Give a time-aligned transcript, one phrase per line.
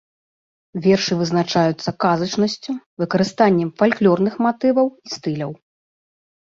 [0.85, 2.71] Вершы вызначаюцца казачнасцю,
[3.05, 5.51] выкарыстаннем фальклорных матываў і стыляў.